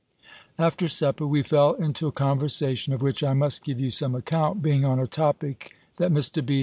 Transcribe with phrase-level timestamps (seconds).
[0.57, 4.63] After supper, we fell into a conversation, of which I must give you some account,
[4.63, 6.43] being on a topic that Mr.
[6.43, 6.59] B.